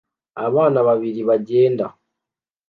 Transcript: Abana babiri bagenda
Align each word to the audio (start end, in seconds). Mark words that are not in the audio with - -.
Abana 0.47 0.79
babiri 0.87 1.21
bagenda 1.29 1.85